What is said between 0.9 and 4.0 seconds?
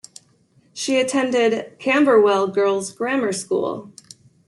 attended Camberwell Girls Grammar School.